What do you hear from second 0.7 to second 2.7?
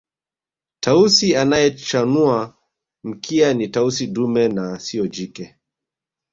Tausi anayechanua